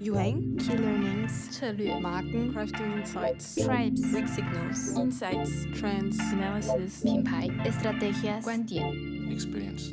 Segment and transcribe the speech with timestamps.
[0.00, 8.42] Yuheng, Key Learnings, 策略 Marken, Crafting Insights, Tribes Weak Signals, Insights, Trends, Analysis 品牌 Estrategias
[8.42, 8.84] 观点
[9.30, 9.92] experience.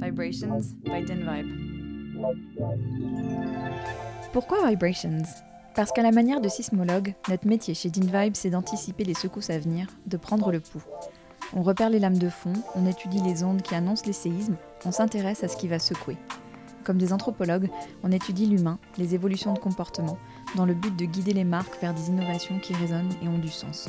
[0.00, 1.46] Vibrations by Denvibe.
[4.32, 5.42] Pourquoi Vibrations
[5.77, 9.59] Parce qu'à la manière de sismologue, notre métier chez Dinvibe, c'est d'anticiper les secousses à
[9.59, 10.81] venir, de prendre le pouls.
[11.53, 14.91] On repère les lames de fond, on étudie les ondes qui annoncent les séismes, on
[14.91, 16.17] s'intéresse à ce qui va secouer.
[16.83, 17.69] Comme des anthropologues,
[18.01, 20.17] on étudie l'humain, les évolutions de comportement,
[20.55, 23.49] dans le but de guider les marques vers des innovations qui résonnent et ont du
[23.49, 23.87] sens.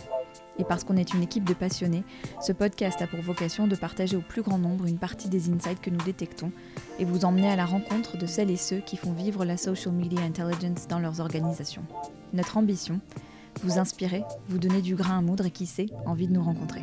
[0.58, 2.02] Et parce qu'on est une équipe de passionnés,
[2.40, 5.80] ce podcast a pour vocation de partager au plus grand nombre une partie des insights
[5.80, 6.50] que nous détectons
[6.98, 9.94] et vous emmener à la rencontre de celles et ceux qui font vivre la social
[9.94, 11.84] media intelligence dans leurs organisations.
[12.32, 13.00] Notre ambition
[13.62, 16.82] Vous inspirer, vous donner du grain à moudre et qui sait, envie de nous rencontrer.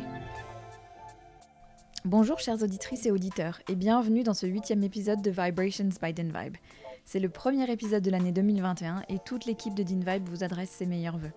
[2.06, 6.56] Bonjour chères auditrices et auditeurs et bienvenue dans ce huitième épisode de Vibrations by DinVibe.
[7.04, 10.86] C'est le premier épisode de l'année 2021 et toute l'équipe de DinVibe vous adresse ses
[10.86, 11.32] meilleurs voeux.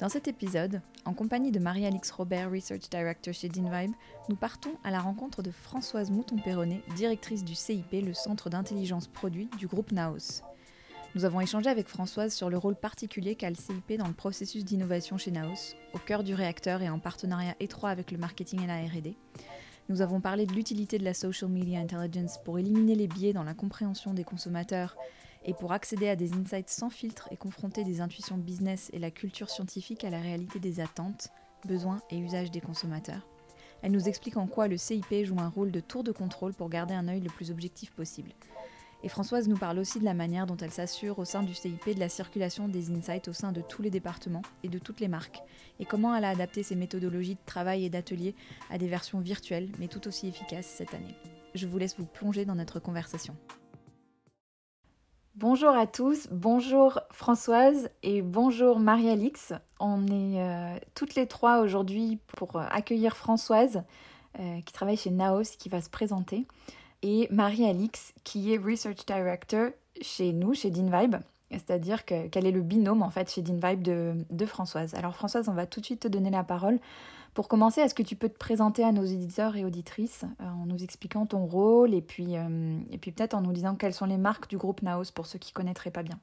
[0.00, 3.92] Dans cet épisode, en compagnie de Marie-Alix Robert, Research Director chez DinVibe,
[4.30, 9.50] nous partons à la rencontre de Françoise Mouton-Perronnet, directrice du CIP, le Centre d'intelligence produit
[9.58, 10.40] du groupe Naos.
[11.14, 14.64] Nous avons échangé avec Françoise sur le rôle particulier qu'a le CIP dans le processus
[14.64, 18.66] d'innovation chez Naos, au cœur du réacteur et en partenariat étroit avec le marketing et
[18.66, 19.16] la RD.
[19.90, 23.42] Nous avons parlé de l'utilité de la social media intelligence pour éliminer les biais dans
[23.42, 24.96] la compréhension des consommateurs
[25.44, 29.10] et pour accéder à des insights sans filtre et confronter des intuitions business et la
[29.10, 31.28] culture scientifique à la réalité des attentes,
[31.66, 33.26] besoins et usages des consommateurs.
[33.82, 36.68] Elle nous explique en quoi le CIP joue un rôle de tour de contrôle pour
[36.68, 38.32] garder un œil le plus objectif possible.
[39.02, 41.94] Et Françoise nous parle aussi de la manière dont elle s'assure au sein du CIP
[41.94, 45.08] de la circulation des insights au sein de tous les départements et de toutes les
[45.08, 45.40] marques,
[45.78, 48.34] et comment elle a adapté ses méthodologies de travail et d'atelier
[48.68, 51.14] à des versions virtuelles mais tout aussi efficaces cette année.
[51.54, 53.34] Je vous laisse vous plonger dans notre conversation.
[55.40, 59.54] Bonjour à tous, bonjour Françoise et bonjour Marie-Alix.
[59.78, 63.82] On est euh, toutes les trois aujourd'hui pour euh, accueillir Françoise
[64.38, 66.46] euh, qui travaille chez Naos qui va se présenter
[67.00, 69.70] et Marie-Alix qui est Research Director
[70.02, 71.16] chez nous, chez DinVibe.
[71.50, 74.94] C'est-à-dire qu'elle est le binôme en fait chez DinVibe de, de Françoise.
[74.94, 76.78] Alors Françoise, on va tout de suite te donner la parole.
[77.34, 80.66] Pour commencer, est-ce que tu peux te présenter à nos éditeurs et auditrices euh, en
[80.66, 84.06] nous expliquant ton rôle et puis, euh, et puis peut-être en nous disant quelles sont
[84.06, 86.18] les marques du groupe Naos pour ceux qui ne connaîtraient pas bien?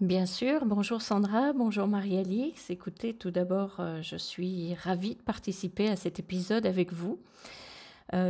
[0.00, 2.70] Bien sûr, bonjour Sandra, bonjour Marie-Alix.
[2.70, 7.20] Écoutez, tout d'abord, euh, je suis ravie de participer à cet épisode avec vous.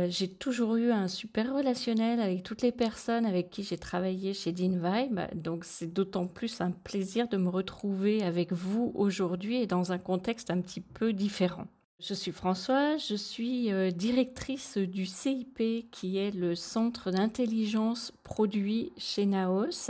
[0.09, 4.51] J'ai toujours eu un super relationnel avec toutes les personnes avec qui j'ai travaillé chez
[4.51, 9.91] DinVibe, donc c'est d'autant plus un plaisir de me retrouver avec vous aujourd'hui et dans
[9.91, 11.67] un contexte un petit peu différent.
[11.99, 18.91] Je suis Françoise, je suis euh, directrice du CIP qui est le centre d'intelligence produit
[18.97, 19.89] chez Naos.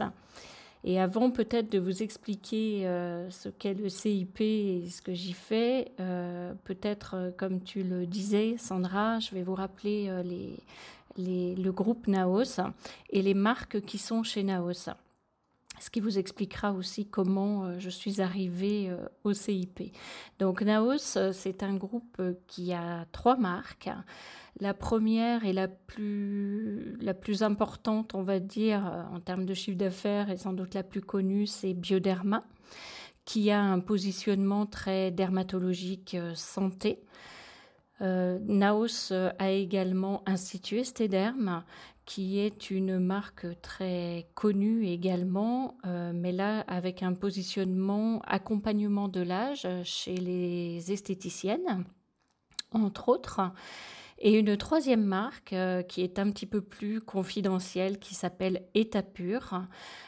[0.85, 5.33] Et avant peut-être de vous expliquer euh, ce qu'est le CIP et ce que j'y
[5.33, 10.09] fais, euh, peut-être comme tu le disais Sandra, je vais vous rappeler
[11.17, 12.61] le groupe Naos
[13.09, 14.91] et les marques qui sont chez Naos.
[15.79, 19.93] Ce qui vous expliquera aussi comment euh, je suis arrivée euh, au CIP.
[20.39, 23.89] Donc Naos, euh, c'est un groupe qui a trois marques.
[24.59, 29.77] La première et la plus, la plus importante, on va dire, en termes de chiffre
[29.77, 32.43] d'affaires et sans doute la plus connue, c'est Bioderma,
[33.23, 37.03] qui a un positionnement très dermatologique santé.
[37.99, 41.63] Naos a également institué Stederm,
[42.07, 49.21] qui est une marque très connue également, euh, mais là avec un positionnement accompagnement de
[49.21, 51.83] l'âge chez les esthéticiennes,
[52.71, 53.41] entre autres.
[54.19, 59.63] Et une troisième marque euh, qui est un petit peu plus confidentielle, qui s'appelle Étapure,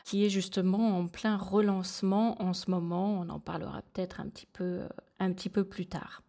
[0.05, 3.19] qui est justement en plein relancement en ce moment.
[3.19, 4.79] On en parlera peut-être un peu,
[5.19, 6.23] un petit peu plus tard.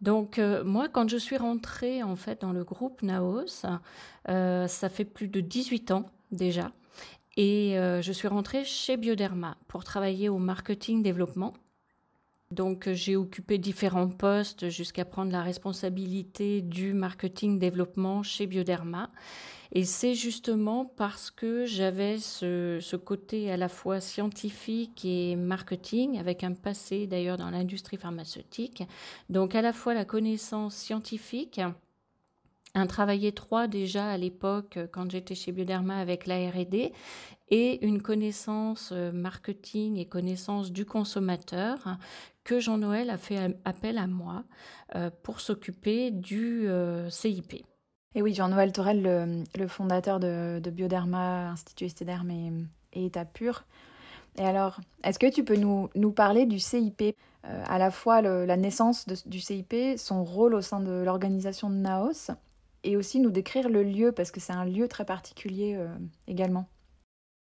[0.00, 3.66] Donc euh, moi, quand je suis rentrée en fait dans le groupe Naos,
[4.28, 6.72] euh, ça fait plus de 18 ans déjà,
[7.36, 11.52] et euh, je suis rentrée chez Bioderma pour travailler au marketing développement.
[12.50, 19.10] Donc j'ai occupé différents postes jusqu'à prendre la responsabilité du marketing développement chez Bioderma.
[19.72, 26.42] Et c'est justement parce que j'avais ce, côté à la fois scientifique et marketing, avec
[26.42, 28.82] un passé d'ailleurs dans l'industrie pharmaceutique.
[29.28, 31.60] Donc à la fois la connaissance scientifique,
[32.74, 36.92] un travail étroit déjà à l'époque quand j'étais chez Bioderma avec la R&D
[37.48, 41.78] et une connaissance marketing et connaissance du consommateur
[42.44, 44.44] que Jean-Noël a fait appel à moi
[45.24, 46.68] pour s'occuper du
[47.08, 47.64] CIP.
[48.16, 52.52] Et oui, Jean-Noël Torel, le, fondateur de, Bioderma, Institut Estéderme et,
[52.92, 53.64] et État Pur.
[54.36, 58.56] Et alors, est-ce que tu peux nous, parler du CIP euh, À la fois la
[58.56, 62.32] naissance du CIP, son rôle au sein de l'organisation de Naos,
[62.82, 65.88] et aussi nous décrire le lieu, parce que c'est un lieu très particulier euh,
[66.26, 66.66] également.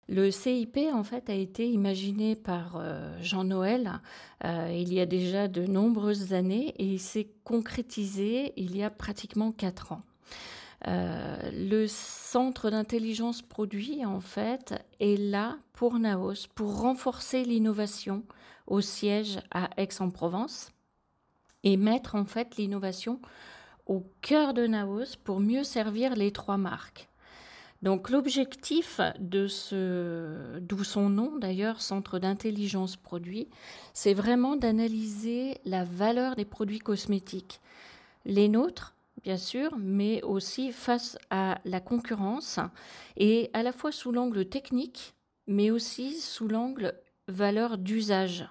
[0.09, 4.01] Le CIP, en fait, a été imaginé par euh, Jean Noël
[4.43, 9.53] il y a déjà de nombreuses années et il s'est concrétisé il y a pratiquement
[9.53, 10.03] quatre ans.
[10.87, 18.25] Euh, le centre d'intelligence produit, en fait, est là pour Naos, pour renforcer l'innovation
[18.67, 20.73] au siège à Aix-en-Provence
[21.65, 23.21] et mettre en fait l'innovation
[23.87, 27.09] au cœur de Naos pour mieux servir les trois marques.
[27.83, 33.49] Donc l'objectif de ce, d'où son nom d'ailleurs, Centre d'intelligence produit,
[33.94, 37.61] c'est vraiment d'analyser la valeur des produits cosmétiques.
[38.26, 42.59] Les nôtres, bien sûr, mais aussi face à la concurrence,
[43.17, 45.15] et à la fois sous l'angle technique,
[45.47, 46.95] mais aussi sous l'angle
[47.29, 48.47] valeur d'usage.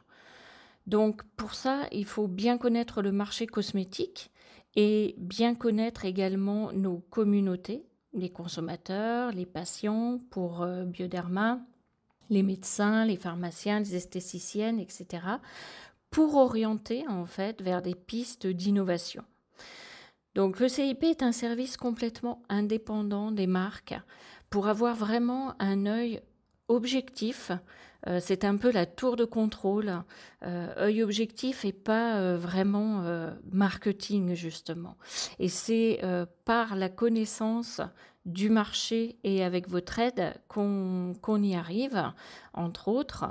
[0.87, 4.31] Donc pour ça, il faut bien connaître le marché cosmétique
[4.75, 11.59] et bien connaître également nos communautés, les consommateurs, les patients pour euh, Bioderma,
[12.29, 15.23] les médecins, les pharmaciens, les esthéticiennes, etc.,
[16.09, 19.23] pour orienter en fait vers des pistes d'innovation.
[20.35, 23.95] Donc le CIP est un service complètement indépendant des marques
[24.49, 26.21] pour avoir vraiment un œil
[26.67, 27.51] objectif.
[28.07, 29.91] Euh, c'est un peu la tour de contrôle,
[30.43, 33.03] euh, œil objectif et pas euh, vraiment
[33.51, 34.95] marketing justement.
[35.39, 36.01] Et c'est
[36.45, 37.81] par la connaissance
[38.29, 42.11] du marché et avec votre aide qu'on y arrive,
[42.53, 43.25] entre autres,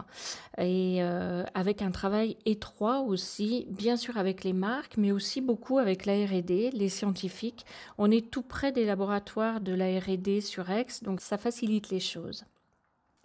[0.58, 5.78] et euh, avec un travail étroit aussi, bien sûr avec les marques, mais aussi beaucoup
[5.78, 7.64] avec la RD, les scientifiques.
[7.96, 12.00] On est tout près des laboratoires de la RD sur Aix, donc ça facilite les
[12.00, 12.44] choses.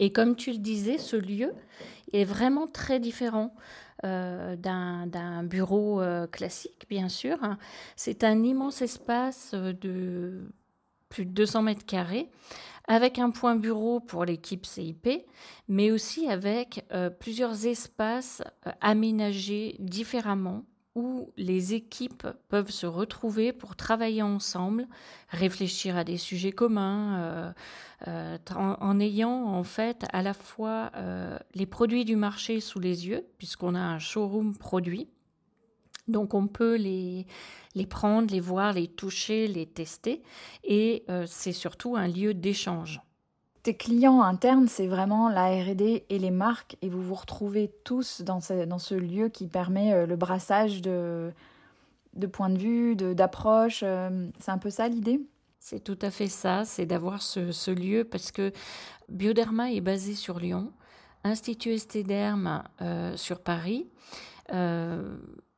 [0.00, 1.52] Et comme tu le disais, ce lieu
[2.12, 3.54] est vraiment très différent
[4.04, 7.38] euh, d'un bureau euh, classique, bien sûr.
[7.96, 10.42] C'est un immense espace de
[11.14, 12.28] plus de 200 mètres carrés,
[12.88, 15.08] avec un point bureau pour l'équipe CIP,
[15.68, 20.64] mais aussi avec euh, plusieurs espaces euh, aménagés différemment
[20.96, 24.88] où les équipes peuvent se retrouver pour travailler ensemble,
[25.28, 27.54] réfléchir à des sujets communs,
[28.06, 30.92] euh, en, ayant en fait à la fois
[31.54, 35.08] les produits du marché sous les yeux, puisqu'on a un showroom produit,
[36.08, 37.26] donc on peut les,
[37.74, 40.22] les prendre, les voir, les toucher, les tester.
[40.62, 43.00] Et euh, c'est surtout un lieu d'échange.
[43.62, 48.20] Tes clients internes, c'est vraiment la RD et les marques, et vous vous retrouvez tous
[48.20, 51.32] dans ce, dans ce lieu qui permet euh, le brassage de,
[52.12, 53.80] de points de vue, d'approche.
[53.82, 55.20] Euh, c'est un peu ça l'idée?
[55.60, 58.52] C'est tout à fait ça, c'est d'avoir ce, ce, lieu parce que
[59.08, 60.70] Bioderma est basé sur Lyon,
[61.24, 62.64] Institut Estéderme
[63.16, 63.88] sur Paris.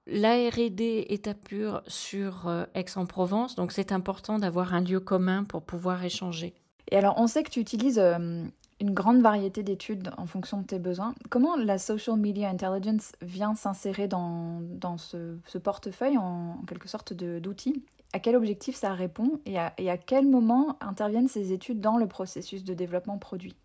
[0.07, 5.43] La R&D est à pur sur euh, Aix-en-Provence, donc c'est important d'avoir un lieu commun
[5.43, 6.55] pour pouvoir échanger.
[6.93, 8.45] Et alors, on sait que tu utilises euh,
[8.81, 11.15] une grande variété d'études en fonction de tes besoins.
[11.31, 14.63] Comment la social media intelligence vient s'insérer dans,
[14.99, 17.83] ce, portefeuille en, quelque sorte d'outils?
[18.13, 19.41] À quel objectif ça répond?
[19.47, 23.57] Et à, quel moment interviennent ces études dans le processus de développement produit?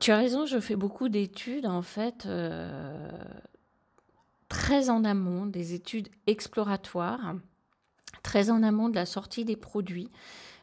[0.00, 2.24] Tu as raison, je fais beaucoup d'études en fait.
[2.26, 3.06] Euh,
[4.48, 7.34] très en amont des études exploratoires,
[8.22, 10.10] très en amont de la sortie des produits.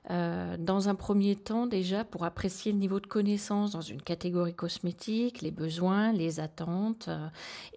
[0.10, 4.56] Euh, dans un premier temps déjà pour apprécier le niveau de connaissance dans une catégorie
[4.56, 7.08] cosmétique, les besoins, les attentes.
[7.08, 7.28] Euh,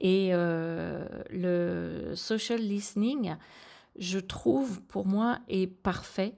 [0.01, 3.37] et euh, le social listening,
[3.99, 6.35] je trouve pour moi est parfait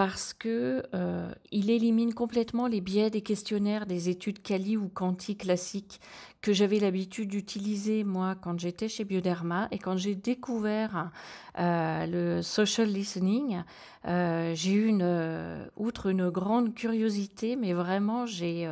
[0.00, 5.36] parce que euh, il élimine complètement les biais des questionnaires des études quali ou quanti
[5.36, 6.00] classiques
[6.40, 9.68] que j'avais l'habitude d'utiliser moi quand j'étais chez Bioderma.
[9.72, 11.10] Et quand j'ai découvert
[11.58, 13.62] euh, le social listening,
[14.06, 18.66] euh, j'ai eu une outre une grande curiosité, mais vraiment j'ai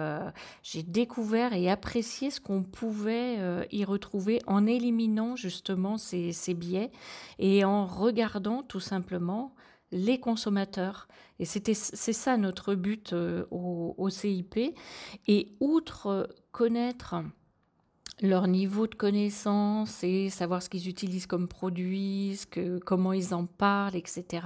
[0.86, 3.36] découvert et apprécié ce qu'on pouvait
[3.70, 6.90] y retrouver en éliminant justement ces biais
[7.38, 9.52] et en regardant tout simplement
[9.92, 11.08] les consommateurs.
[11.38, 14.74] Et c'était, c'est ça notre but euh, au, CIP.
[15.26, 17.16] Et outre connaître
[18.20, 23.46] leur niveau de connaissance et savoir ce qu'ils utilisent comme produits, que, comment ils en
[23.46, 24.44] parlent, etc.,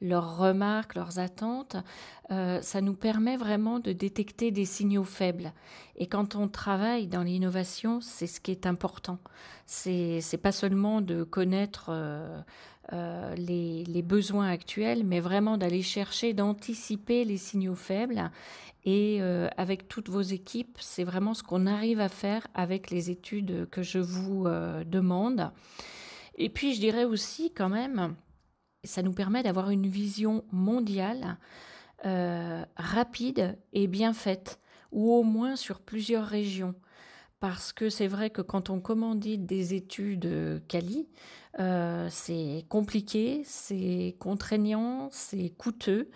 [0.00, 1.76] leurs remarques, leurs attentes,
[2.30, 5.52] euh, ça nous permet vraiment de détecter des signaux faibles.
[5.96, 9.18] Et quand on travaille dans l'innovation, c'est ce qui est important.
[9.66, 12.40] C'est, c'est pas seulement de connaître euh,
[12.92, 18.30] euh, les, besoins actuels, mais vraiment d'aller chercher, d'anticiper les signaux faibles
[18.84, 23.10] et euh, avec toutes vos équipes, c'est vraiment ce qu'on arrive à faire avec les
[23.10, 25.50] études que je vous euh, demande.
[26.36, 28.14] Et puis, je dirais aussi quand même,
[28.82, 31.38] ça nous permet d'avoir une vision mondiale
[32.76, 34.60] rapide et bien faite,
[34.92, 36.74] ou au moins sur plusieurs régions.
[37.44, 41.06] Parce que c'est vrai que quand on commandite des études quali,
[42.08, 46.08] c'est compliqué, c'est contraignant, c'est coûteux.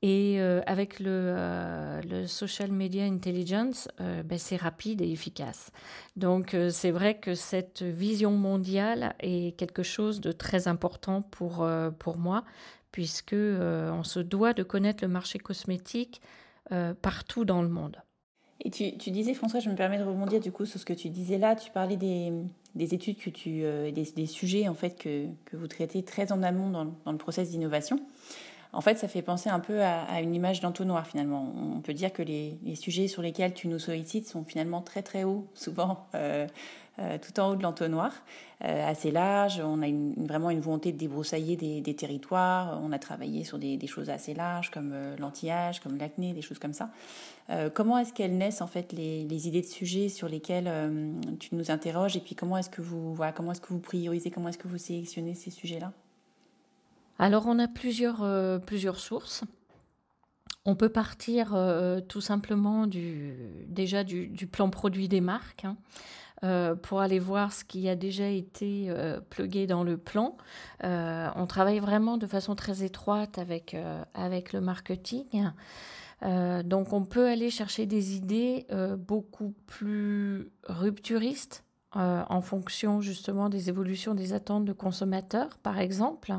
[0.00, 5.72] Et euh, avec le, euh, social media intelligence, euh, ben, c'est rapide et efficace.
[6.14, 11.68] Donc c'est vrai que cette vision mondiale est quelque chose de très important pour,
[11.98, 12.44] pour moi,
[12.92, 16.20] puisque on se doit de connaître le marché cosmétique
[17.02, 17.96] partout dans le monde.
[18.64, 20.92] Et tu, tu, disais, François, je me permets de rebondir du coup sur ce que
[20.92, 21.54] tu disais là.
[21.54, 22.32] Tu parlais des,
[22.74, 23.60] des études que tu,
[23.92, 27.18] des, des, sujets en fait que, que, vous traitez très en amont dans, dans le
[27.18, 28.00] process d'innovation.
[28.72, 31.52] En fait, ça fait penser un peu à, une image d'entonnoir finalement.
[31.56, 35.24] On peut dire que les, sujets sur lesquels tu nous sollicites sont finalement très très
[35.24, 36.46] hauts, souvent euh, euh,
[37.22, 38.12] tout en haut de l'entonnoir,
[38.64, 39.60] euh, assez large.
[39.64, 39.86] On a
[40.24, 42.80] vraiment une volonté de débroussailler des, territoires.
[42.82, 46.74] On a travaillé sur des, choses assez larges comme l'anti-âge, comme l'acné, des choses comme
[46.74, 46.90] ça.
[47.74, 50.70] comment est-ce qu'elles naissent en fait les, idées de sujets sur lesquels
[51.38, 52.16] tu nous interroges?
[52.16, 54.78] Et puis comment est-ce que vous voilà, est-ce que vous priorisez, comment est-ce que vous
[54.78, 55.92] sélectionnez ces sujets-là?
[57.18, 59.42] Alors on a plusieurs, euh, plusieurs sources.
[60.64, 63.34] On peut partir euh, tout simplement du,
[63.66, 65.76] déjà du, plan produit des marques hein,
[66.44, 68.92] euh, pour aller voir ce qui a déjà été
[69.30, 70.36] plugué dans le plan.
[70.82, 73.76] on travaille vraiment de façon très étroite avec,
[74.14, 75.50] avec le marketing.
[76.64, 78.66] donc on peut aller chercher des idées
[78.98, 86.34] beaucoup plus rupturistes en fonction justement des évolutions des attentes de consommateurs, par exemple.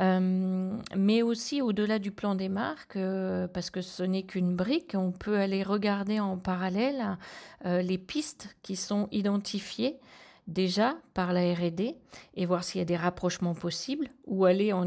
[0.00, 4.94] Euh, mais aussi au-delà du plan des marques, euh, parce que ce n'est qu'une brique,
[4.94, 7.16] on peut aller regarder en parallèle
[7.64, 9.98] euh, les pistes qui sont identifiées
[10.46, 11.94] déjà par la RD
[12.34, 14.84] et voir s'il y a des rapprochements possibles ou aller en,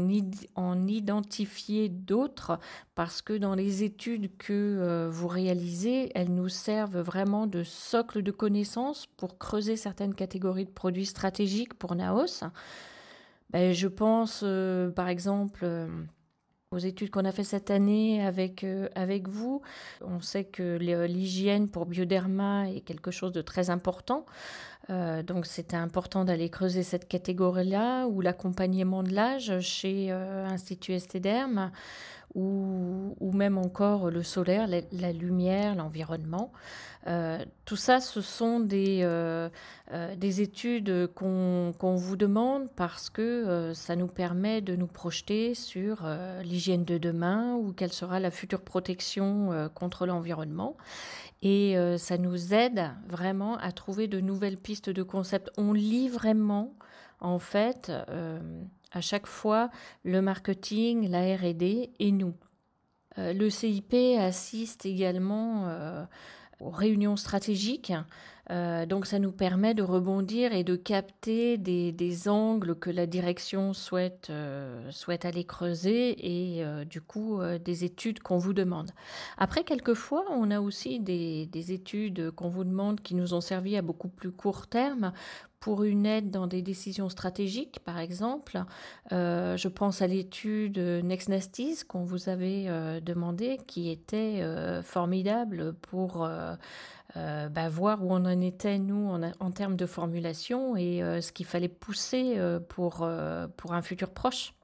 [0.54, 2.60] en identifier d'autres
[2.94, 8.30] parce que dans les études que vous réalisez, elles nous servent vraiment de socle de
[8.30, 12.44] connaissances pour creuser certaines catégories de produits stratégiques pour Naos.
[13.50, 15.88] Ben, je pense, euh, par exemple, euh,
[16.70, 19.62] aux études qu'on a fait cette année avec, euh, avec vous.
[20.02, 24.26] On sait que l'hygiène pour Bioderma est quelque chose de très important.
[24.88, 31.70] donc c'était important d'aller creuser cette catégorie-là, ou l'accompagnement de l'âge chez Institut Estéderme
[32.34, 36.52] ou, ou, même encore le solaire, la, lumière, l'environnement.
[37.06, 39.48] Euh, tout ça, ce sont des, euh,
[39.92, 46.06] euh, des études qu'on vous demande parce que ça nous permet de nous projeter sur
[46.42, 50.76] l'hygiène de demain ou quelle sera la future protection contre l'environnement.
[51.42, 55.50] Et ça nous aide vraiment à trouver de nouvelles pistes de concept.
[55.56, 56.74] On lit vraiment,
[57.20, 57.92] en fait,
[58.92, 59.70] à chaque fois
[60.04, 62.34] le marketing, la RD et nous.
[63.18, 66.04] Euh, le CIP assiste également euh,
[66.60, 67.92] aux réunions stratégiques.
[68.50, 73.72] Euh, donc ça nous permet de rebondir et de capter des, angles que la direction
[73.72, 74.32] souhaite,
[74.90, 78.90] souhaite aller creuser et du coup des études qu'on vous demande.
[79.36, 83.76] Après, quelquefois, on a aussi des, des études qu'on vous demande qui nous ont servi
[83.76, 85.12] à beaucoup plus court terme
[85.60, 88.62] pour une aide dans des décisions stratégiques, par exemple.
[89.12, 94.82] Euh, je pense à l'étude Next Nasties qu'on vous avait euh, demandé, qui était euh,
[94.82, 96.28] formidable pour
[97.14, 101.46] bah, voir où on en était, nous, en, en termes de formulation et ce qu'il
[101.46, 102.36] fallait pousser
[102.68, 103.08] pour,
[103.56, 104.54] pour un futur proche.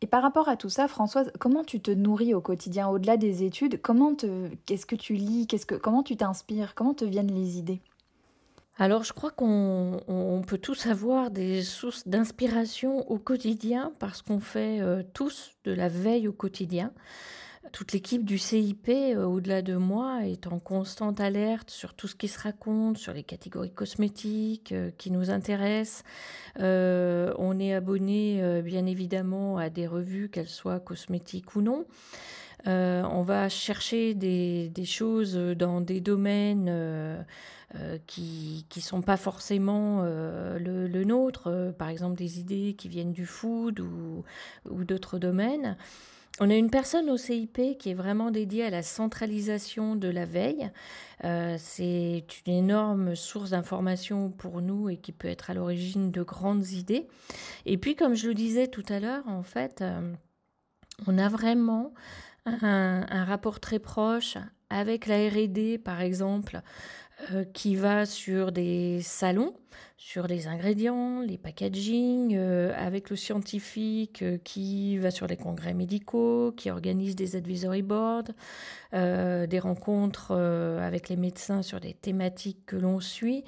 [0.00, 3.42] Et par rapport à tout ça, Françoise, comment tu te nourris au quotidien au-delà des
[3.42, 3.80] études?
[3.82, 5.48] Comment te, qu'est-ce que tu lis?
[5.48, 6.76] Qu'est-ce que, Comment tu t'inspires?
[6.76, 7.80] Comment te viennent les idées?
[8.80, 14.80] Alors je crois qu'on peut tous avoir des sources d'inspiration au quotidien parce qu'on fait
[14.80, 16.92] euh, tous de la veille au quotidien.
[17.72, 22.14] Toute l'équipe du CIP, euh, au-delà de moi, est en constante alerte sur tout ce
[22.14, 26.04] qui se raconte, sur les catégories cosmétiques euh, qui nous intéressent.
[26.58, 31.84] on est abonné bien évidemment à des revues, qu'elles soient cosmétiques ou non.
[32.66, 37.24] on va chercher des, choses dans des domaines
[38.06, 43.80] qui ne sont pas forcément le, nôtre, par exemple des idées qui viennent du food
[43.80, 45.76] ou d'autres domaines.
[46.40, 50.24] On a une personne au CIP qui est vraiment dédiée à la centralisation de la
[50.24, 50.70] veille.
[51.24, 56.22] Euh, c'est une énorme source d'information pour nous et qui peut être à l'origine de
[56.22, 57.08] grandes idées.
[57.66, 60.12] Et puis, comme je le disais tout à l'heure, en fait, euh,
[61.08, 61.92] on a vraiment
[62.46, 64.38] un, un, rapport très proche
[64.70, 66.62] avec la RD, par exemple,
[67.32, 69.52] euh, qui va sur des salons,
[69.96, 75.74] sur les ingrédients, les packaging, euh, avec le scientifique euh, qui va sur les congrès
[75.74, 78.30] médicaux, qui organise des advisory boards,
[78.92, 83.44] des rencontres avec les médecins sur des thématiques que l'on suit.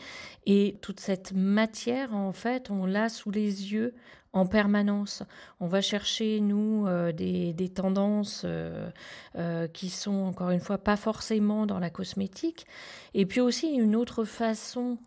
[0.47, 3.95] Et toute cette matière, en fait, on l'a sous les yeux
[4.33, 5.23] en permanence.
[5.59, 8.91] On va chercher, nous, euh, des, tendances euh,
[9.37, 12.67] euh, qui sont, encore une fois, pas forcément dans la cosmétique.
[13.15, 14.99] Et puis aussi, une autre façon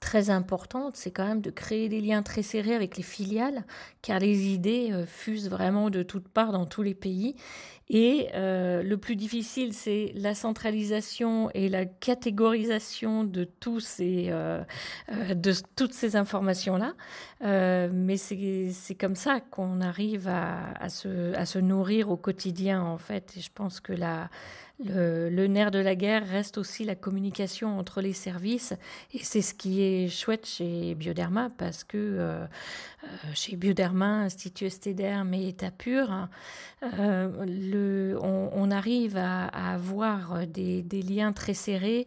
[0.00, 3.64] très importante, c'est quand même de créer des liens très serrés avec les filiales,
[4.02, 7.36] car les idées fusent vraiment de toutes parts dans tous les pays.
[7.92, 14.62] Et euh, le plus difficile, c'est la centralisation et la catégorisation de, tous ces, euh,
[15.10, 16.94] euh, de toutes ces informations-là.
[17.40, 22.98] mais c'est comme ça qu'on arrive à, à, se, à, se, nourrir au quotidien, en
[22.98, 23.32] fait.
[23.36, 24.30] Et je pense que la,
[24.84, 28.72] le, nerf de la guerre reste aussi la communication entre les services
[29.12, 32.44] et c'est ce qui est chouette chez Bioderma parce que euh,
[33.04, 36.28] euh, chez Bioderma, Institut Estéderme et État pur,
[36.82, 42.06] euh, le, on, arrive à, avoir des, liens très serrés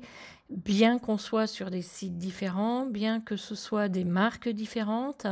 [0.50, 5.26] bien qu'on soit sur des sites différents, bien que ce soit des marques différentes.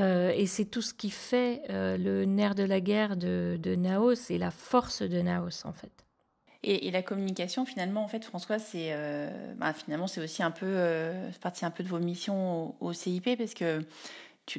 [0.00, 4.38] et c'est tout ce qui fait le nerf de la guerre de, de Naos et
[4.38, 6.07] la force de Naos en fait.
[6.64, 10.66] Et, la communication, finalement, en fait, François, c'est euh, bah, finalement c'est aussi un peu
[10.66, 13.84] euh, partie un peu de vos missions au, CIP parce que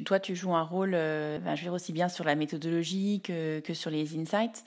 [0.04, 3.60] toi, tu joues un rôle, euh, bah, je dire aussi bien sur la méthodologie que,
[3.74, 4.64] sur les insights.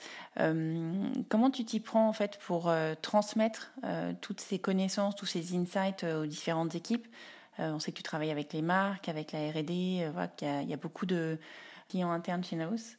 [1.28, 2.72] comment tu t'y prends en fait pour
[3.02, 3.72] transmettre
[4.20, 7.08] toutes ces connaissances, tous ces insights aux différentes équipes?
[7.58, 10.76] On sait que tu travailles avec les marques, avec la R&D, voilà, qu'il y, a
[10.76, 11.38] beaucoup de
[11.94, 12.96] clients internes chez Naos.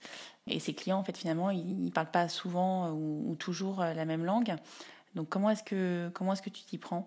[0.47, 4.05] Et ces clients, en fait, finalement, ils ne parlent pas souvent ou, toujours euh, la
[4.05, 4.55] même langue.
[5.15, 7.05] Donc, comment est-ce que, comment est-ce que tu t'y prends?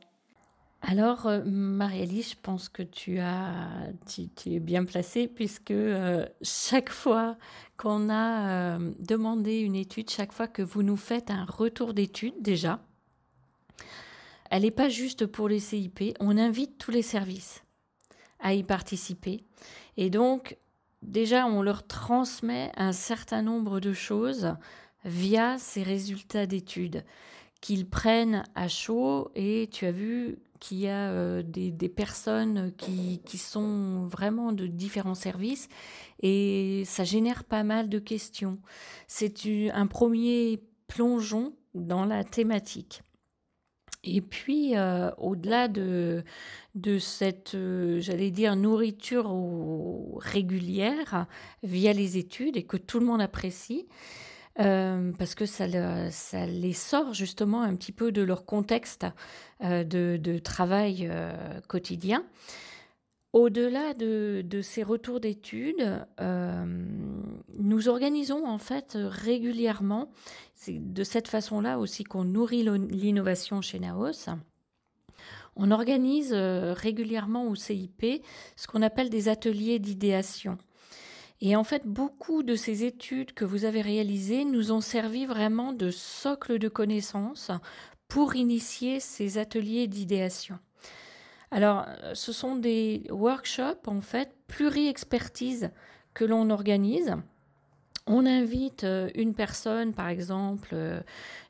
[0.82, 6.90] Alors, euh, Marie-Alice, je pense que tu, as, tu, es bien placée puisque euh, chaque
[6.90, 7.36] fois
[7.78, 12.80] qu'on a demandé une étude, chaque fois que vous nous faites un retour d'étude déjà,
[14.50, 17.62] elle n'est pas juste pour les CIP, on invite tous les services
[18.40, 19.44] à y participer.
[19.96, 20.56] Et donc,
[21.02, 24.54] déjà, on leur transmet un certain nombre de choses
[25.04, 27.04] via ces résultats d'études
[27.60, 33.20] qu'ils prennent à chaud et tu as vu qu'il y a euh, des, personnes qui,
[33.24, 35.68] qui, sont vraiment de différents services
[36.22, 38.58] et ça génère pas mal de questions.
[39.06, 39.34] C'est
[39.72, 43.02] un premier plongeon dans la thématique.
[44.04, 46.24] Et puis, euh, au-delà de,
[46.74, 49.34] de cette, euh, j'allais dire, nourriture
[50.18, 51.26] régulière
[51.62, 53.86] via les études et que tout le monde apprécie,
[54.60, 55.66] euh, parce que ça,
[56.10, 59.06] ça, les sort justement un petit peu de leur contexte
[59.60, 61.10] de, de, travail
[61.66, 62.24] quotidien.
[63.32, 70.10] Au-delà de, ces retours d'études, nous organisons en fait régulièrement
[70.60, 74.28] c'est de cette façon-là aussi qu'on nourrit l'innovation chez Naos.
[75.54, 78.24] On organise euh, régulièrement au CIP
[78.56, 80.58] ce qu'on appelle des ateliers d'idéation.
[81.40, 85.72] Et en fait, beaucoup de ces études que vous avez réalisées nous ont servi vraiment
[85.72, 87.52] de socle de connaissances
[88.08, 90.58] pour initier ces ateliers d'idéation.
[91.50, 95.70] Alors, ce sont des workshops, en fait, pluri-expertise
[96.14, 97.16] que l'on organise
[98.08, 101.00] on invite euh, une personne, par exemple, euh,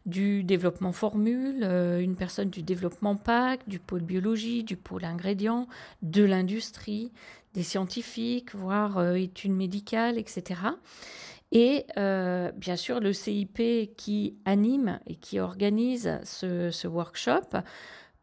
[0.07, 5.69] du développement formule, euh, une personne du développement PAC, du pôle biologie, du pôle ingrédients,
[6.03, 7.13] de l'industrie,
[7.55, 10.61] des scientifiques, voire études médicales, etc.
[11.51, 17.63] Et bien sûr, le CIP qui anime et qui organise ce workshop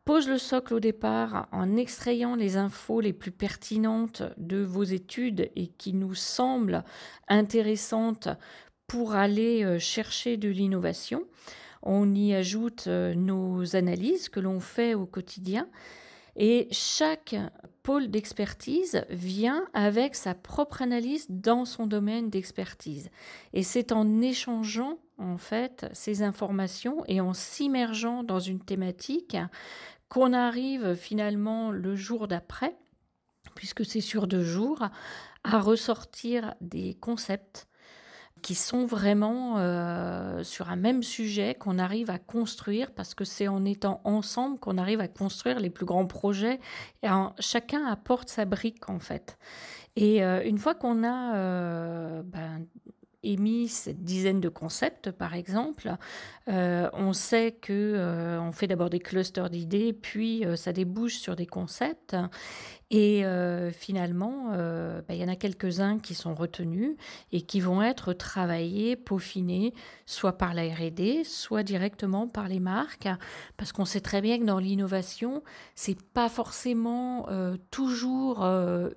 [0.06, 5.52] pose le socle au départ en extrayant les infos les plus pertinentes de vos études
[5.56, 6.84] et qui nous semblent
[7.28, 8.30] intéressantes
[8.88, 11.24] pour aller euh, chercher de l'innovation.
[11.82, 15.68] On y ajoute euh, nos analyses que l'on fait au quotidien.
[16.36, 17.36] Et chaque
[17.82, 23.10] pôle d'expertise vient avec sa propre analyse dans son domaine d'expertise.
[23.54, 29.38] Et c'est en échangeant en fait ces informations et en s'immergeant dans une thématique
[30.10, 32.76] qu'on arrive finalement le jour d'après,
[33.56, 34.88] puisque c'est sur deux jours,
[35.44, 37.68] à ressortir des concepts
[38.46, 43.48] qui sont vraiment euh, sur un même sujet qu'on arrive à construire parce que c'est
[43.48, 46.60] en étant ensemble qu'on arrive à construire les plus grands projets.
[47.02, 47.08] Et
[47.40, 49.40] chacun apporte sa brique en fait.
[49.96, 52.68] Et euh, une fois qu'on a euh, ben,
[53.26, 55.96] émis cette dizaine de concepts, par exemple,
[56.48, 62.16] on sait que on fait d'abord des clusters d'idées, puis ça débouche sur des concepts.
[62.92, 66.96] Et euh, finalement, euh, bah, il y en a quelques-uns qui sont retenus
[67.32, 69.74] et qui vont être travaillés, peaufinés,
[70.06, 73.08] soit par la RD, soit directement par les marques,
[73.58, 75.42] parce qu'on sait très bien que dans l'innovation,
[75.74, 78.44] c'est pas forcément euh, toujours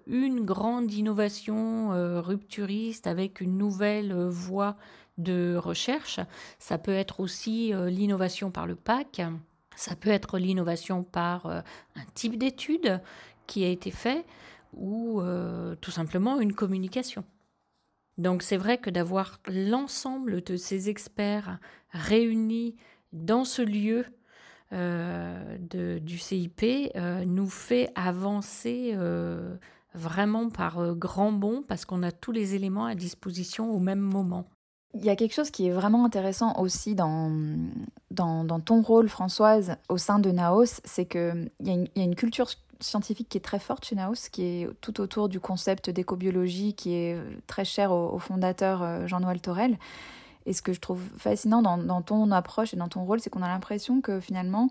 [0.07, 4.77] une grande innovation rupturiste avec une nouvelle voie
[5.17, 6.21] de recherche.
[6.59, 9.23] Ça peut être aussi l'innovation par le pack.
[9.77, 11.63] Ça peut être l'innovation par un
[12.15, 13.01] type d'étude
[13.49, 14.25] qui a été fait
[14.77, 17.25] ou euh, tout simplement une communication.
[18.17, 21.59] Donc c'est vrai que d'avoir l'ensemble de ces experts
[21.91, 22.77] réunis
[23.13, 24.05] dans ce lieu
[24.73, 28.97] euh, du CIP euh, nous fait avancer
[29.95, 34.47] vraiment par grand bond parce qu'on a tous les éléments à disposition au même moment.
[34.95, 37.71] Il y a quelque chose qui est vraiment intéressant aussi dans
[38.65, 42.49] ton rôle, Françoise, au sein de Naos, c'est qu'il y, y, a une culture
[42.81, 46.95] scientifique qui est très forte chez Naos, qui est tout autour du concept d'écobiologie, qui
[46.95, 49.79] est très cher au, fondateur euh, Jean-Noël Torel.
[50.47, 53.43] Et ce que je trouve fascinant dans, ton approche et dans ton rôle, c'est qu'on
[53.43, 54.71] a l'impression que finalement,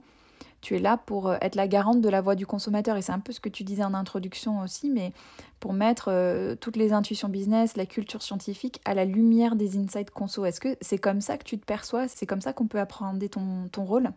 [0.61, 2.97] tu es là pour euh, être la garante de la voix du consommateur.
[2.97, 5.13] Et c'est un peu ce que tu disais en introduction aussi, mais
[5.59, 10.09] pour mettre euh, toutes les intuitions business, la culture scientifique à la lumière des insights
[10.09, 10.45] conso.
[10.45, 12.07] Est-ce que c'est comme ça que tu te perçois?
[12.07, 14.11] C'est comme ça qu'on peut appréhender ton, ton rôle?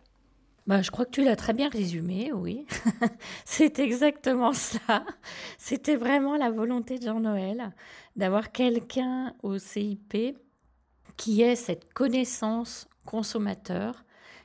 [0.67, 2.65] Bah, je crois que tu l'as très bien résumé, oui.
[3.45, 5.03] c'est exactement ça.
[5.57, 7.71] C'était vraiment la volonté de Jean-Noël
[8.15, 10.37] d'avoir quelqu'un au CIP
[11.17, 14.03] qui ait cette connaissance consommateur,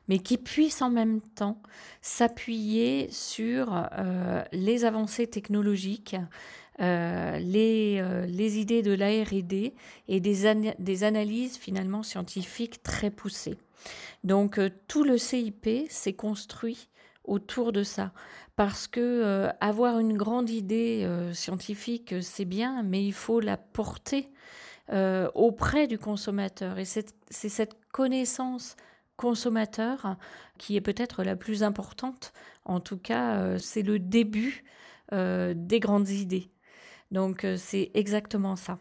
[0.08, 1.60] mais qui puisse en même temps
[2.00, 6.16] s'appuyer sur euh, les avancées technologiques,
[6.80, 9.72] euh, les, euh, les, idées de l'ARD
[10.08, 13.56] et des, des analyses finalement scientifiques très poussées.
[14.24, 16.88] Donc euh, tout le CIP s'est construit
[17.24, 18.12] autour de ça.
[18.56, 23.56] Parce que euh, avoir une grande idée euh, scientifique, c'est bien, mais il faut la
[23.56, 24.30] porter
[25.34, 26.78] auprès du consommateur.
[26.78, 28.76] Et c'est cette connaissance
[29.16, 30.16] consommateur
[30.58, 32.32] qui est peut-être la plus importante.
[32.64, 34.62] En tout cas, c'est le début
[35.10, 36.52] des grandes idées.
[37.10, 38.78] Donc c'est exactement ça.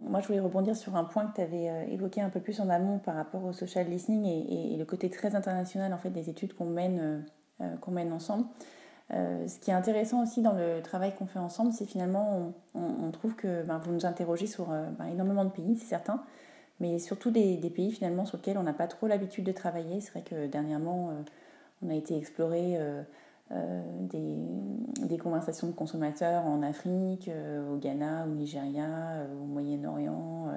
[0.00, 2.60] Moi, je voulais rebondir sur un point que tu avais euh, évoqué un peu plus
[2.60, 6.30] en amont par rapport au social listening et, le côté très international en fait des
[6.30, 7.18] études qu'on mène, euh,
[7.60, 8.46] euh, qu'on mène ensemble.
[9.10, 13.34] ce qui est intéressant aussi dans le travail qu'on fait ensemble, c'est finalement on, trouve
[13.34, 16.22] que ben, vous nous interrogez sur ben, énormément de pays, c'est certain,
[16.78, 20.00] mais surtout des, pays finalement sur lesquels on n'a pas trop l'habitude de travailler.
[20.00, 21.10] C'est vrai que dernièrement,
[21.82, 22.78] on a été explorer
[23.50, 24.36] des,
[25.06, 30.52] des, conversations de consommateurs en Afrique, euh, au Ghana, au Nigeria, euh, au Moyen-Orient.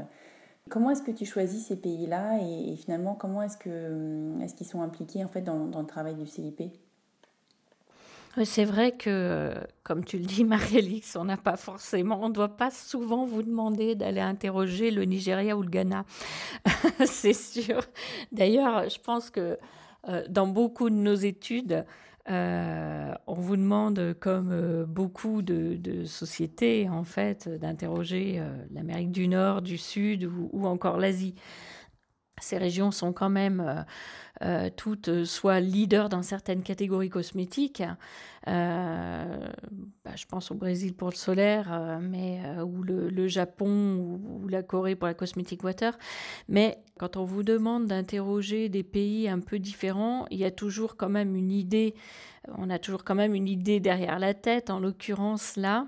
[0.69, 4.81] Comment est-ce que tu choisis ces pays-là et, finalement comment est-ce que est-ce qu'ils sont
[4.81, 6.61] impliqués en fait dans, dans le travail du CIP
[8.45, 9.53] c'est vrai que,
[9.83, 13.43] comme tu le dis, Marie-Alix, on n'a pas forcément, on ne doit pas souvent vous
[13.43, 16.03] demander d'aller interroger le Nigeria ou le Ghana.
[17.05, 17.81] c'est sûr.
[18.31, 19.59] D'ailleurs, je pense que
[20.29, 21.85] dans beaucoup de nos études,
[22.29, 29.27] euh, on vous demande, comme euh, beaucoup de, sociétés, en fait, d'interroger euh, l'Amérique du
[29.27, 31.35] Nord, du Sud ou encore l'Asie.
[32.41, 33.85] Ces régions sont quand même
[34.41, 37.83] euh, toutes euh, soit leaders dans certaines catégories cosmétiques.
[38.47, 39.47] Euh,
[40.03, 44.95] bah, je pense au Brésil pour le solaire, mais ou le, Japon ou, la Corée
[44.95, 45.97] pour la cosmétique water.
[46.49, 50.97] Mais quand on vous demande d'interroger des pays un peu différents, il y a toujours
[50.97, 51.93] quand même une idée.
[52.57, 54.69] On a toujours quand même une idée derrière la tête.
[54.71, 55.87] En l'occurrence là.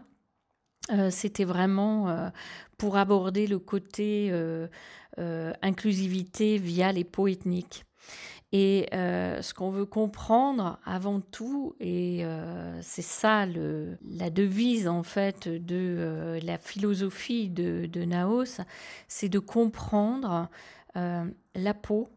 [1.09, 2.31] c'était vraiment
[2.77, 4.31] pour aborder le côté
[5.17, 7.85] inclusivité via les peaux ethniques.
[8.57, 15.03] Et euh, ce qu'on veut comprendre avant tout, et euh, c'est ça la devise en
[15.03, 18.61] fait de euh, la philosophie de Naos,
[19.09, 20.49] c'est de comprendre
[20.95, 22.07] la peau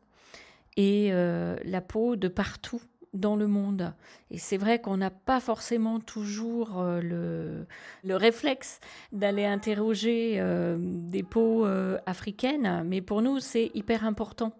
[0.76, 2.80] et la peau de partout
[3.14, 3.92] dans le monde.
[4.30, 7.66] Et c'est vrai qu'on n'a pas forcément toujours euh, le,
[8.04, 8.80] le, réflexe
[9.12, 14.52] d'aller interroger euh, des peaux euh, africaines, mais pour nous, c'est hyper important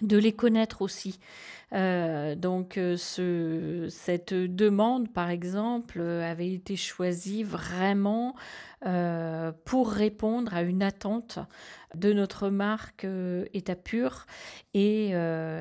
[0.00, 1.20] de les connaître aussi.
[1.72, 8.34] Euh, donc euh, ce, cette demande, par exemple, avait été choisie vraiment
[8.86, 11.38] euh, pour répondre à une attente
[11.94, 13.06] de notre marque
[13.54, 14.26] État pur
[14.74, 15.12] et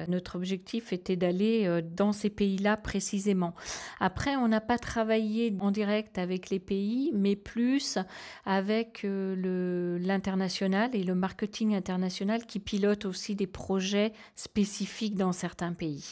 [0.08, 3.54] notre objectif était d'aller dans ces pays-là précisément.
[4.00, 8.00] Après, on n'a pas travaillé en direct avec les pays, mais plus
[8.48, 16.03] avec l'international et le marketing international qui pilote aussi des projets spécifiques dans certains pays.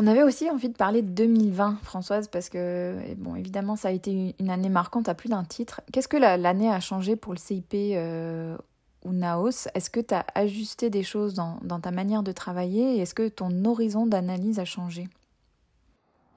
[0.00, 3.90] On avait aussi envie de parler de 2020, Françoise, parce que, bon, évidemment, ça a
[3.90, 5.80] été une année marquante à plus d'un titre.
[5.92, 8.56] Qu'est-ce que l'année a changé pour le CIP euh,
[9.04, 9.66] ou Naos?
[9.74, 12.98] Est-ce que tu as ajusté des choses dans, ta manière de travailler?
[12.98, 15.08] Est-ce que ton horizon d'analyse a changé?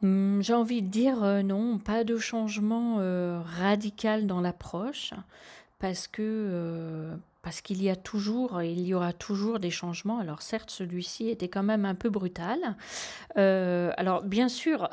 [0.01, 5.13] Hmm, J'ai envie de dire euh, non, pas de changement euh, radical dans l'approche,
[5.77, 10.19] parce que parce qu'il y a toujours il y aura toujours des changements.
[10.19, 12.75] Alors certes, celui-ci était quand même un peu brutal.
[13.37, 14.89] Euh, alors bien sûr,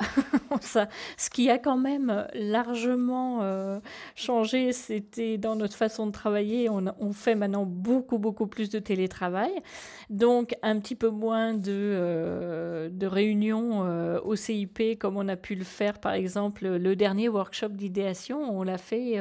[0.61, 3.79] ce qui a quand même largement euh,
[4.15, 6.69] changé, c'était dans notre façon de travailler.
[6.69, 9.51] On, on, fait maintenant beaucoup, beaucoup plus de télétravail.
[10.09, 13.79] Donc un petit peu moins de, euh, de réunions
[14.23, 18.57] au CIP comme on a pu le faire par exemple le dernier workshop d'idéation.
[18.57, 19.19] On l'a fait,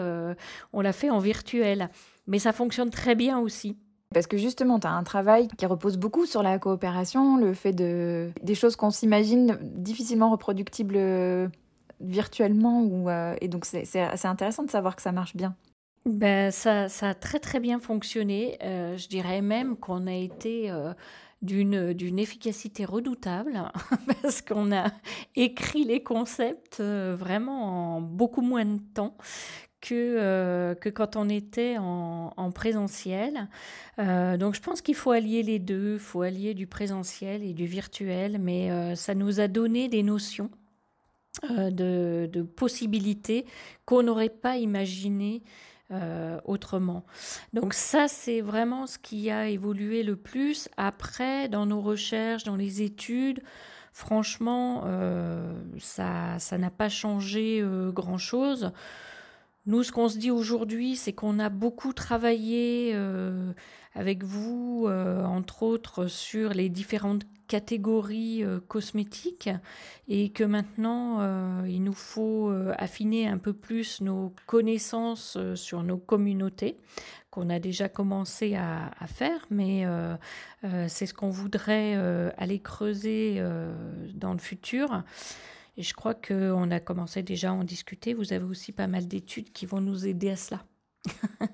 [0.72, 1.90] on l'a fait en virtuel
[2.28, 3.76] mais ça fonctionne très bien aussi.
[4.14, 7.72] Parce que justement, tu as un travail qui repose beaucoup sur la coopération, le fait
[7.72, 11.48] de des choses qu'on s'imagine difficilement reproductibles euh,
[12.00, 12.82] virtuellement.
[12.82, 15.54] Ou, euh, et donc, c'est intéressant de savoir que ça marche bien.
[16.06, 18.56] Ben, ça, ça a très très bien fonctionné.
[18.62, 20.72] Euh, je dirais même qu'on a été
[21.42, 23.70] d'une d'une efficacité redoutable
[24.22, 24.86] parce qu'on a
[25.36, 29.16] écrit les concepts vraiment en beaucoup moins de temps
[29.80, 33.48] que, euh, que quand on était en, en présentiel.
[33.98, 37.52] Euh, donc je pense qu'il faut allier les deux, il faut allier du présentiel et
[37.52, 40.50] du virtuel, mais euh, ça nous a donné des notions
[41.48, 43.46] de, possibilités
[43.84, 45.42] qu'on n'aurait pas imaginées
[46.44, 47.06] autrement.
[47.54, 50.68] Donc ça, c'est vraiment ce qui a évolué le plus.
[50.76, 53.40] Après, dans nos recherches, dans les études,
[53.92, 54.84] franchement,
[55.78, 57.64] ça n'a pas changé
[57.94, 58.72] grand-chose.
[59.68, 63.52] Nous, ce qu'on se dit aujourd'hui, c'est qu'on a beaucoup travaillé euh,
[63.94, 69.50] avec vous, euh, entre autres, sur les différentes catégories euh, cosmétiques
[70.08, 71.20] et que maintenant,
[71.66, 76.78] il nous faut affiner un peu plus nos connaissances sur nos communautés
[77.30, 79.84] qu'on a déjà commencé à, à faire, mais
[80.88, 81.94] c'est ce qu'on voudrait
[82.38, 83.42] aller creuser
[84.14, 85.02] dans le futur.
[85.78, 88.12] Et je crois qu'on a commencé déjà à en discuter.
[88.12, 90.64] Vous avez aussi pas mal d'études qui vont nous aider à cela.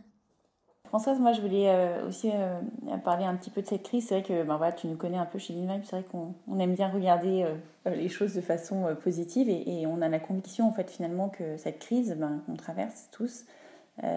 [0.87, 2.59] Françoise, moi je voulais euh, aussi euh,
[3.05, 4.07] parler un petit peu de cette crise.
[4.07, 5.83] C'est vrai que ben, voilà, tu nous connais un peu chez Linvibe.
[5.85, 7.45] C'est vrai qu'on aime bien regarder
[7.87, 11.59] euh, les choses de façon positive et, on a la conviction en fait finalement que
[11.59, 13.45] cette crise ben, qu'on traverse tous,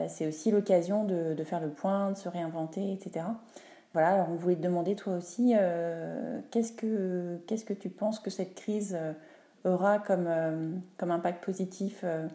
[0.07, 3.25] c'est aussi l'occasion de, de, faire le point, de se réinventer, etc.
[3.91, 5.53] Voilà, alors on voulait te demander toi aussi,
[6.49, 8.97] qu'est-ce que qu'est-ce que tu penses que cette crise
[9.67, 12.27] aura comme, euh, comme impact positif euh,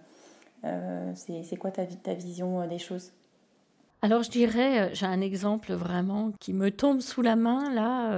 [0.65, 3.13] euh, C'est quoi ta, ta vision des choses?
[4.03, 8.11] Alors je dirais, j'ai un exemple vraiment qui me tombe sous la main, là,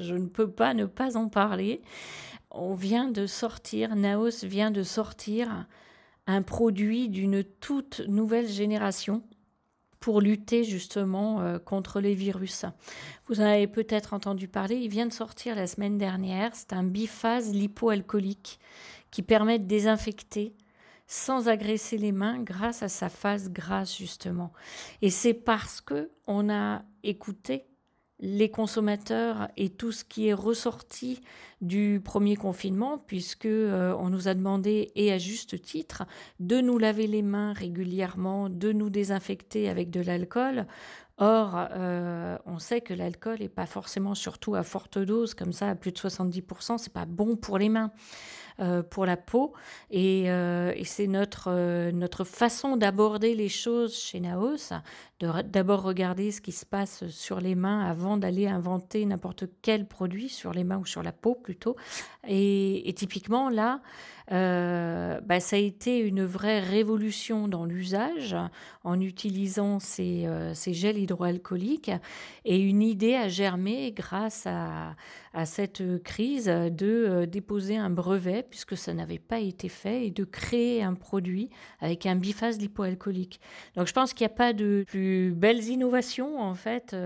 [0.00, 1.80] je ne peux pas ne pas en parler.
[2.50, 5.66] On vient de sortir, Naos vient de sortir
[6.26, 9.22] un produit d'une toute nouvelle génération
[10.02, 12.66] pour lutter justement euh, contre les virus.
[13.28, 16.82] Vous en avez peut-être entendu parler, il vient de sortir la semaine dernière, c'est un
[16.82, 18.58] biphase lipoalcoolique
[19.12, 20.54] qui permet de désinfecter
[21.06, 24.52] sans agresser les mains grâce à sa phase grasse justement.
[25.02, 27.66] Et c'est parce que on a écouté
[28.22, 31.20] les consommateurs et tout ce qui est ressorti
[31.60, 36.04] du premier confinement, puisque euh, on nous a demandé, et à juste titre,
[36.38, 40.66] de nous laver les mains régulièrement, de nous désinfecter avec de l'alcool.
[41.18, 45.68] Or, euh, on sait que l'alcool n'est pas forcément, surtout à forte dose, comme ça,
[45.68, 47.90] à plus de 70%, c'est pas bon pour les mains.
[48.90, 49.54] pour la peau.
[49.90, 54.72] Et, et c'est notre, notre façon d'aborder les choses chez Naos,
[55.44, 60.28] d'abord regarder ce qui se passe sur les mains avant d'aller inventer n'importe quel produit
[60.28, 61.76] sur les mains ou sur la peau plutôt.
[62.26, 63.80] Et, typiquement là,
[64.30, 68.36] euh, bah, ça a été une vraie révolution dans l'usage
[68.84, 71.90] en utilisant ces, euh, ces, gels hydroalcooliques
[72.44, 74.94] et une idée a germé grâce à,
[75.34, 80.10] à cette crise de euh, déposer un brevet puisque ça n'avait pas été fait et
[80.10, 81.48] de créer un produit
[81.80, 83.40] avec un biphase lipoalcoolique.
[83.76, 86.96] Donc je pense qu'il n'y a pas de plus belles innovations en fait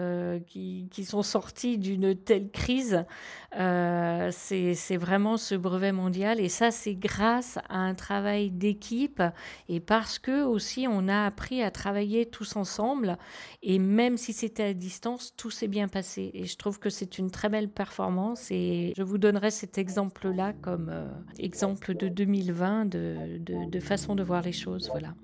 [0.47, 3.05] qui, qui, sont sorties d'une telle crise.
[3.53, 9.23] c'est vraiment ce brevet mondial et ça c'est grâce à un travail d'équipe
[9.69, 13.19] et parce que aussi on a appris à travailler tous ensemble
[13.62, 17.19] et même si c'était à distance, tout s'est bien passé et je trouve que c'est
[17.19, 22.87] une très belle performance et je vous donnerai cet exemple-là comme euh, exemple de 2020
[22.87, 24.88] de, de, de façon de voir les choses.
[24.90, 25.14] Voilà.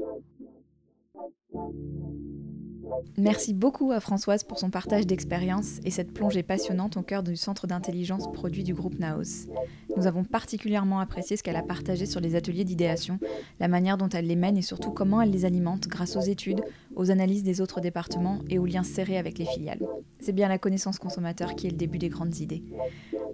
[3.16, 7.37] Merci beaucoup à Françoise pour son partage d'expérience et cette plongée passionnante au cœur du
[7.37, 9.48] centre d'intelligence produit du groupe Naos.
[9.96, 13.18] Nous avons particulièrement apprécié ce qu'elle a partagé sur les ateliers d'idéation,
[13.61, 16.62] la manière dont elle les mène et surtout comment elle les alimente grâce aux études,
[16.96, 19.81] aux analyses des autres départements et aux liens serrés avec les filiales.
[20.20, 22.62] C'est bien la connaissance consommateur qui est le début des grandes idées.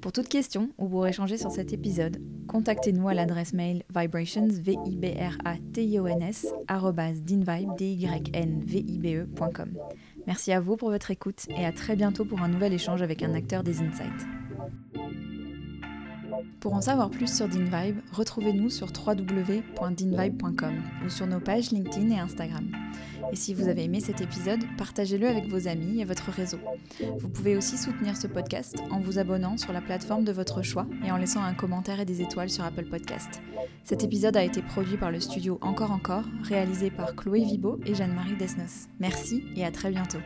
[0.01, 4.77] Pour toute question ou pour échanger sur cet épisode, contactez-nous à l'adresse mail vibrations, v
[4.87, 6.47] i b r a t i o n s
[10.27, 13.23] Merci à vous pour votre écoute et à très bientôt pour un nouvel échange avec
[13.23, 14.27] un acteur des Insights.
[16.61, 22.18] Pour en savoir plus sur DinVibe, retrouvez-nous sur www.dinvibe.com ou sur nos pages LinkedIn et
[22.18, 22.68] Instagram.
[23.33, 26.59] Et si vous avez aimé cet épisode, partagez-le avec vos amis et votre réseau.
[27.18, 30.87] Vous pouvez aussi soutenir ce podcast en vous abonnant sur la plateforme de votre choix
[31.05, 33.40] et en laissant un commentaire et des étoiles sur Apple Podcast.
[33.85, 37.94] Cet épisode a été produit par le studio Encore Encore, réalisé par Chloé Vibo et
[37.94, 38.88] Jeanne-Marie Desnos.
[38.99, 40.18] Merci et à très bientôt.